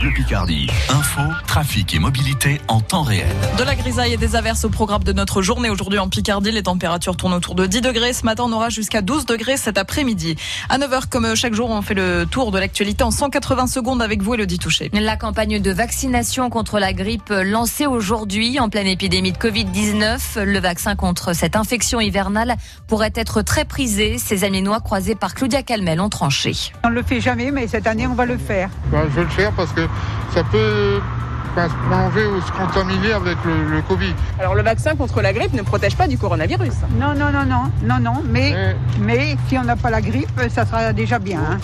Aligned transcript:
Bleu 0.00 0.10
Picardie. 0.12 0.66
Info, 0.88 1.20
trafic 1.46 1.94
et 1.94 1.98
mobilité 1.98 2.58
en 2.68 2.80
temps 2.80 3.02
réel. 3.02 3.26
De 3.58 3.64
la 3.64 3.74
grisaille 3.74 4.14
et 4.14 4.16
des 4.16 4.34
averses 4.34 4.64
au 4.64 4.70
programme 4.70 5.04
de 5.04 5.12
notre 5.12 5.42
journée 5.42 5.68
aujourd'hui 5.68 5.98
en 5.98 6.08
Picardie. 6.08 6.50
Les 6.50 6.62
températures 6.62 7.18
tournent 7.18 7.34
autour 7.34 7.54
de 7.54 7.66
10 7.66 7.82
degrés. 7.82 8.14
Ce 8.14 8.24
matin, 8.24 8.44
on 8.46 8.52
aura 8.52 8.70
jusqu'à 8.70 9.02
12 9.02 9.26
degrés 9.26 9.58
cet 9.58 9.76
après-midi. 9.76 10.36
À 10.70 10.78
9h, 10.78 11.06
comme 11.10 11.34
chaque 11.34 11.52
jour, 11.52 11.68
on 11.68 11.82
fait 11.82 11.92
le 11.92 12.24
tour 12.24 12.50
de 12.50 12.58
l'actualité 12.58 13.04
en 13.04 13.10
180 13.10 13.66
secondes 13.66 14.00
avec 14.00 14.22
vous, 14.22 14.32
Elodie 14.32 14.58
Touché. 14.58 14.90
La 14.94 15.18
campagne 15.18 15.60
de 15.60 15.70
vaccination 15.70 16.48
contre 16.48 16.78
la 16.78 16.94
grippe 16.94 17.28
lancée 17.28 17.84
aujourd'hui 17.84 18.58
en 18.58 18.70
pleine 18.70 18.86
épidémie 18.86 19.32
de 19.32 19.38
Covid-19. 19.38 20.44
Le 20.44 20.60
vaccin 20.60 20.96
contre 20.96 21.34
cette 21.34 21.56
infection 21.56 22.00
hivernale 22.00 22.56
pourrait 22.88 23.12
être 23.16 23.42
très 23.42 23.66
prisé. 23.66 24.16
Ces 24.16 24.44
Amiénois 24.44 24.80
croisés 24.80 25.14
par 25.14 25.34
Claudia 25.34 25.62
Calmel 25.62 26.00
ont 26.00 26.08
tranché. 26.08 26.54
On 26.84 26.88
ne 26.88 26.94
le 26.94 27.02
fait 27.02 27.20
jamais, 27.20 27.50
mais 27.50 27.68
cette 27.68 27.86
année, 27.86 28.06
on 28.06 28.14
va 28.14 28.24
le 28.24 28.38
faire. 28.38 28.70
Ben, 28.90 29.02
je 29.10 29.16
vais 29.16 29.24
le 29.24 29.28
faire 29.28 29.52
parce 29.52 29.72
que 29.72 29.89
ça 30.34 30.42
peut 30.44 31.00
se 31.56 31.74
prolonger 31.88 32.26
ou 32.26 32.40
se 32.40 32.52
contaminer 32.52 33.12
avec 33.12 33.36
le, 33.44 33.76
le, 33.76 33.82
Covid. 33.82 34.14
Alors 34.38 34.54
le 34.54 34.62
vaccin 34.62 34.94
contre 34.94 35.20
la 35.20 35.32
grippe 35.32 35.52
ne 35.52 35.62
protège 35.62 35.96
pas 35.96 36.06
du 36.06 36.16
coronavirus. 36.16 36.72
Non, 36.98 37.14
non, 37.14 37.30
non, 37.32 37.44
non, 37.44 37.70
non, 37.82 37.98
non, 37.98 38.22
mais, 38.24 38.52
mais, 38.52 38.76
mais 39.00 39.36
si 39.48 39.58
on 39.58 39.64
n'a 39.64 39.76
pas 39.76 39.90
la 39.90 40.00
grippe, 40.00 40.40
ça 40.48 40.64
sera 40.64 40.92
déjà 40.92 41.18
bien. 41.18 41.40
Hein. 41.40 41.58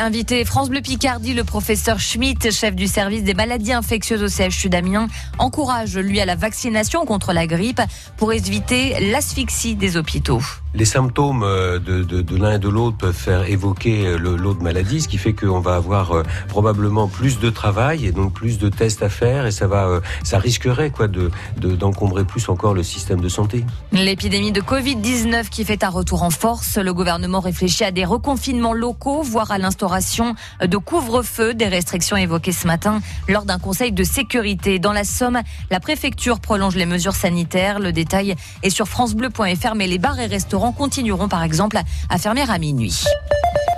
Invité 0.00 0.44
France 0.44 0.70
Bleu 0.70 0.80
Picardie, 0.80 1.34
le 1.34 1.44
professeur 1.44 2.00
Schmitt, 2.00 2.50
chef 2.50 2.74
du 2.74 2.88
service 2.88 3.22
des 3.22 3.34
maladies 3.34 3.72
infectieuses 3.72 4.22
au 4.22 4.28
CHU 4.28 4.68
d'Amiens, 4.68 5.06
encourage 5.38 5.96
lui 5.96 6.20
à 6.20 6.24
la 6.24 6.34
vaccination 6.34 7.04
contre 7.04 7.32
la 7.32 7.46
grippe 7.46 7.80
pour 8.16 8.32
éviter 8.32 9.12
l'asphyxie 9.12 9.76
des 9.76 9.96
hôpitaux. 9.96 10.42
Les 10.74 10.84
symptômes 10.84 11.42
de, 11.42 12.02
de, 12.02 12.36
l'un 12.36 12.52
et 12.52 12.58
de 12.58 12.68
l'autre 12.68 12.96
peuvent 12.96 13.14
faire 13.14 13.48
évoquer 13.48 14.16
l'autre 14.18 14.62
maladie, 14.62 15.02
ce 15.02 15.08
qui 15.08 15.18
fait 15.18 15.34
qu'on 15.34 15.60
va 15.60 15.74
avoir 15.76 16.22
probablement 16.48 17.08
plus 17.08 17.38
de 17.38 17.50
travail 17.50 18.06
et 18.06 18.12
donc 18.12 18.32
plus 18.32 18.58
de 18.58 18.68
tests 18.68 19.02
à 19.02 19.08
faire 19.08 19.46
et 19.46 19.50
ça 19.50 19.66
va, 19.66 20.00
ça 20.22 20.38
risquerait 20.38 20.90
quoi 20.90 21.08
de 21.08 21.30
d'encombrer 21.56 22.24
plus 22.24 22.48
encore 22.48 22.74
le 22.74 22.82
système 22.82 23.20
de 23.20 23.28
santé. 23.28 23.64
L'épidémie 23.92 24.52
de 24.52 24.60
Covid-19 24.60 25.48
qui 25.48 25.64
fait 25.64 25.84
un 25.84 25.88
retour 25.88 26.22
en 26.22 26.30
force, 26.30 26.78
le 26.78 26.94
gouvernement 26.94 27.40
réfléchit 27.40 27.84
à 27.84 27.90
des 27.90 28.04
reconfinements 28.04 28.72
locaux, 28.72 29.22
voire 29.22 29.50
à 29.50 29.58
l'instauration 29.58 30.34
de 30.64 30.76
couvre-feu, 30.76 31.54
des 31.54 31.68
restrictions 31.68 32.16
évoquées 32.16 32.52
ce 32.52 32.66
matin 32.66 33.00
lors 33.28 33.44
d'un 33.44 33.58
conseil 33.58 33.92
de 33.92 34.04
sécurité. 34.04 34.78
Dans 34.78 34.92
la 34.92 35.04
Somme, 35.04 35.40
la 35.70 35.80
préfecture 35.80 36.40
prolonge 36.40 36.76
les 36.76 36.86
mesures 36.86 37.14
sanitaires. 37.14 37.80
Le 37.80 37.92
détail 37.92 38.36
est 38.62 38.70
sur 38.70 38.86
francebleu.fr, 38.86 39.74
mais 39.74 39.86
les 39.86 39.98
bars 39.98 40.18
et 40.20 40.26
restaurants 40.26 40.61
continueront 40.70 41.26
par 41.26 41.42
exemple 41.42 41.80
à 42.08 42.18
fermer 42.18 42.42
à 42.48 42.58
minuit. 42.58 43.02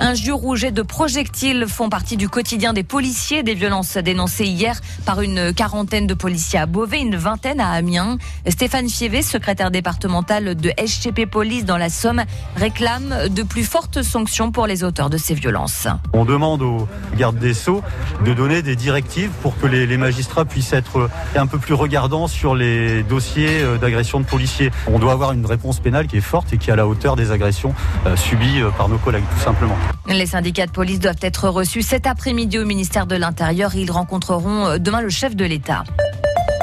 Un 0.00 0.14
jus 0.14 0.32
rouge 0.32 0.62
de 0.62 0.82
projectiles 0.82 1.66
font 1.66 1.88
partie 1.88 2.16
du 2.16 2.28
quotidien 2.28 2.72
des 2.72 2.84
policiers. 2.84 3.42
Des 3.42 3.54
violences 3.54 3.96
dénoncées 3.96 4.46
hier 4.46 4.80
par 5.04 5.22
une 5.22 5.52
quarantaine 5.52 6.06
de 6.06 6.14
policiers 6.14 6.60
à 6.60 6.66
Beauvais, 6.66 7.00
une 7.00 7.16
vingtaine 7.16 7.58
à 7.58 7.72
Amiens. 7.72 8.16
Stéphane 8.46 8.88
Fievé, 8.88 9.22
secrétaire 9.22 9.72
départemental 9.72 10.54
de 10.54 10.70
SGP 10.78 11.26
Police 11.26 11.64
dans 11.64 11.76
la 11.76 11.88
Somme, 11.88 12.22
réclame 12.54 13.28
de 13.28 13.42
plus 13.42 13.64
fortes 13.64 14.02
sanctions 14.02 14.52
pour 14.52 14.68
les 14.68 14.84
auteurs 14.84 15.10
de 15.10 15.18
ces 15.18 15.34
violences. 15.34 15.88
On 16.12 16.24
demande 16.24 16.62
aux 16.62 16.86
gardes 17.16 17.38
des 17.38 17.52
Sceaux 17.52 17.82
de 18.24 18.32
donner 18.34 18.62
des 18.62 18.76
directives 18.76 19.30
pour 19.42 19.58
que 19.58 19.66
les, 19.66 19.84
les 19.84 19.96
magistrats 19.96 20.44
puissent 20.44 20.72
être 20.72 21.10
un 21.34 21.48
peu 21.48 21.58
plus 21.58 21.74
regardants 21.74 22.28
sur 22.28 22.54
les 22.54 23.02
dossiers 23.02 23.64
d'agression 23.80 24.20
de 24.20 24.26
policiers. 24.26 24.70
On 24.86 25.00
doit 25.00 25.12
avoir 25.12 25.32
une 25.32 25.44
réponse 25.44 25.80
pénale 25.80 26.06
qui 26.06 26.18
est 26.18 26.20
forte 26.20 26.52
et 26.52 26.58
qui 26.58 26.70
est 26.70 26.72
à 26.72 26.76
la 26.76 26.86
hauteur 26.86 27.16
des 27.16 27.32
agressions 27.32 27.74
subies 28.14 28.60
par 28.76 28.88
nos 28.88 28.98
collègues, 28.98 29.24
tout 29.36 29.44
simplement. 29.44 29.76
Les 30.08 30.26
syndicats 30.26 30.66
de 30.66 30.72
police 30.72 31.00
doivent 31.00 31.16
être 31.22 31.48
reçus 31.48 31.82
cet 31.82 32.06
après-midi 32.06 32.58
au 32.58 32.64
ministère 32.64 33.06
de 33.06 33.16
l'Intérieur. 33.16 33.74
Ils 33.74 33.90
rencontreront 33.90 34.78
demain 34.78 35.00
le 35.00 35.10
chef 35.10 35.36
de 35.36 35.44
l'État. 35.44 35.84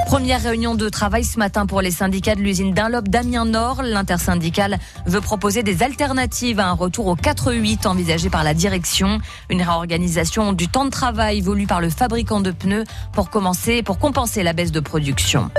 Première 0.06 0.42
réunion 0.42 0.76
de 0.76 0.88
travail 0.88 1.24
ce 1.24 1.40
matin 1.40 1.66
pour 1.66 1.82
les 1.82 1.90
syndicats 1.90 2.36
de 2.36 2.40
l'usine 2.40 2.74
Dunlop 2.74 3.08
d'Amiens 3.08 3.46
Nord. 3.46 3.82
L'intersyndicale 3.82 4.78
veut 5.08 5.20
proposer 5.20 5.64
des 5.64 5.82
alternatives 5.82 6.60
à 6.60 6.70
un 6.70 6.74
retour 6.74 7.08
au 7.08 7.16
4-8 7.16 7.88
envisagé 7.88 8.30
par 8.30 8.44
la 8.44 8.54
direction. 8.54 9.20
Une 9.50 9.64
réorganisation 9.64 10.54
du 10.54 10.68
temps 10.68 10.86
de 10.86 10.92
travail 10.92 11.42
voulu 11.42 11.66
par 11.66 11.82
le 11.82 11.90
fabricant 11.90 12.40
de 12.40 12.52
pneus 12.52 12.84
pour 13.14 13.32
commencer, 13.32 13.82
pour 13.82 13.98
compenser 13.98 14.44
la 14.44 14.54
baisse 14.54 14.72
de 14.72 14.80
production. 14.80 15.50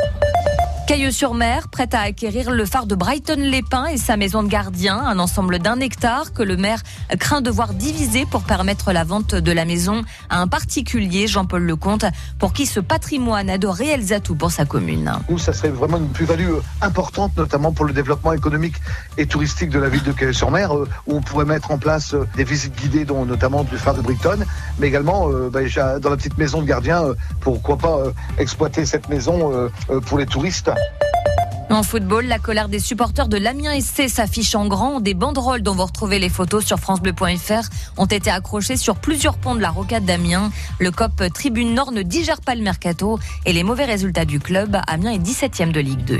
Cailleux-sur-Mer, 0.86 1.66
prête 1.66 1.94
à 1.94 2.02
acquérir 2.02 2.52
le 2.52 2.64
phare 2.64 2.86
de 2.86 2.94
Brighton-les-Pins 2.94 3.86
et 3.86 3.96
sa 3.96 4.16
maison 4.16 4.44
de 4.44 4.48
gardien, 4.48 4.96
un 4.96 5.18
ensemble 5.18 5.58
d'un 5.58 5.80
hectare 5.80 6.32
que 6.32 6.44
le 6.44 6.56
maire 6.56 6.80
craint 7.18 7.40
de 7.40 7.50
voir 7.50 7.74
diviser 7.74 8.24
pour 8.24 8.44
permettre 8.44 8.92
la 8.92 9.02
vente 9.02 9.34
de 9.34 9.50
la 9.50 9.64
maison 9.64 10.02
à 10.30 10.40
un 10.40 10.46
particulier, 10.46 11.26
Jean-Paul 11.26 11.64
Lecomte, 11.64 12.04
pour 12.38 12.52
qui 12.52 12.66
ce 12.66 12.78
patrimoine 12.78 13.50
a 13.50 13.58
de 13.58 13.66
réels 13.66 14.12
atouts 14.12 14.36
pour 14.36 14.52
sa 14.52 14.64
commune. 14.64 15.12
Nous, 15.28 15.38
ça 15.38 15.52
serait 15.52 15.70
vraiment 15.70 15.96
une 15.96 16.08
plus-value 16.08 16.52
importante, 16.80 17.36
notamment 17.36 17.72
pour 17.72 17.84
le 17.84 17.92
développement 17.92 18.32
économique 18.32 18.76
et 19.18 19.26
touristique 19.26 19.70
de 19.70 19.80
la 19.80 19.88
ville 19.88 20.04
de 20.04 20.12
Cailleux-sur-Mer, 20.12 20.72
où 20.72 20.86
on 21.08 21.20
pourrait 21.20 21.46
mettre 21.46 21.72
en 21.72 21.78
place 21.78 22.14
des 22.36 22.44
visites 22.44 22.76
guidées, 22.76 23.04
dont 23.04 23.24
notamment 23.26 23.64
du 23.64 23.76
phare 23.76 23.94
de 23.94 24.02
Brighton, 24.02 24.38
mais 24.78 24.86
également 24.86 25.28
bah, 25.50 25.62
dans 26.00 26.10
la 26.10 26.16
petite 26.16 26.38
maison 26.38 26.62
de 26.62 26.66
gardien, 26.66 27.02
pourquoi 27.40 27.76
pas 27.76 27.98
exploiter 28.38 28.86
cette 28.86 29.08
maison 29.08 29.68
pour 30.06 30.18
les 30.18 30.26
touristes. 30.26 30.70
En 31.76 31.82
football, 31.82 32.26
la 32.26 32.38
colère 32.38 32.70
des 32.70 32.78
supporters 32.78 33.28
de 33.28 33.36
l'Amiens 33.36 33.78
SC 33.78 34.08
s'affiche 34.08 34.54
en 34.54 34.66
grand. 34.66 35.00
Des 35.00 35.12
banderoles 35.12 35.62
dont 35.62 35.74
vous 35.74 35.84
retrouvez 35.84 36.18
les 36.18 36.30
photos 36.30 36.64
sur 36.64 36.78
francebleu.fr 36.78 37.68
ont 37.98 38.06
été 38.06 38.30
accrochées 38.30 38.78
sur 38.78 38.96
plusieurs 38.96 39.36
ponts 39.36 39.54
de 39.54 39.60
la 39.60 39.70
rocade 39.70 40.06
d'Amiens. 40.06 40.50
Le 40.78 40.90
COP 40.90 41.24
Tribune 41.34 41.74
Nord 41.74 41.92
ne 41.92 42.00
digère 42.00 42.40
pas 42.40 42.54
le 42.54 42.62
mercato 42.62 43.18
et 43.44 43.52
les 43.52 43.62
mauvais 43.62 43.84
résultats 43.84 44.24
du 44.24 44.40
club. 44.40 44.78
Amiens 44.86 45.12
est 45.12 45.18
17e 45.18 45.72
de 45.72 45.80
Ligue 45.80 46.04
2. 46.04 46.18